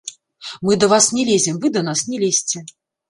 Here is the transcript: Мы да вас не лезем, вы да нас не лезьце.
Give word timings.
Мы 0.61 0.77
да 0.83 0.87
вас 0.93 1.11
не 1.17 1.25
лезем, 1.29 1.59
вы 1.59 1.69
да 1.77 1.83
нас 1.91 2.07
не 2.07 2.17
лезьце. 2.23 2.65